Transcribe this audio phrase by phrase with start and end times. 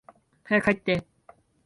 [0.45, 1.05] 早く入って。